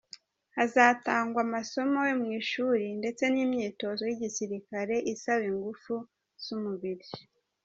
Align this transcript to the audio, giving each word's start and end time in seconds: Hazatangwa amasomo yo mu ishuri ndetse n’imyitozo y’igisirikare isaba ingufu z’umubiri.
Hazatangwa 0.55 1.39
amasomo 1.47 1.97
yo 2.09 2.15
mu 2.21 2.27
ishuri 2.41 2.85
ndetse 2.99 3.23
n’imyitozo 3.33 4.01
y’igisirikare 4.09 4.95
isaba 5.13 5.43
ingufu 5.51 5.93
z’umubiri. 6.43 7.07